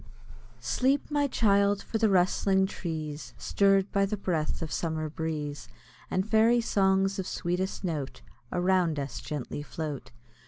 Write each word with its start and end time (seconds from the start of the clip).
]Sleep, 0.77 1.11
my 1.11 1.27
child! 1.27 1.83
for 1.83 1.99
the 1.99 2.09
rustling 2.09 2.65
trees, 2.65 3.35
Stirr'd 3.37 3.91
by 3.91 4.07
the 4.07 4.17
breath 4.17 4.63
of 4.63 4.71
summer 4.71 5.11
breeze, 5.11 5.67
And 6.09 6.27
fairy 6.27 6.59
songs 6.59 7.19
of 7.19 7.27
sweetest 7.27 7.83
note, 7.83 8.23
Around 8.51 8.97
us 8.99 9.19
gently 9.21 9.61
float. 9.61 10.09